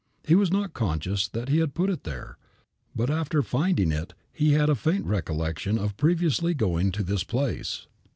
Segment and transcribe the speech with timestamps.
[0.23, 2.39] He was not conscious that he had put it there,
[2.95, 7.85] but after finding it he had a faint recollection of previously going to this place.